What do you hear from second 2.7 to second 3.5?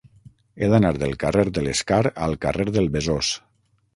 del Besòs.